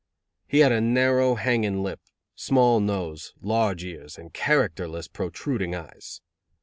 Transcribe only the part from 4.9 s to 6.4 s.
protruding eyes.